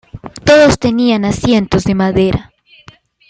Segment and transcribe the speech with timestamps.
[0.45, 2.51] Todos tenían asientos de madera.